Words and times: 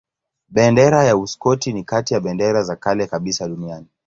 Bendera 0.49 1.03
ya 1.03 1.15
Uskoti 1.17 1.73
ni 1.73 1.83
kati 1.83 2.13
ya 2.13 2.19
bendera 2.19 2.63
za 2.63 2.75
kale 2.75 3.07
kabisa 3.07 3.47
duniani. 3.47 3.87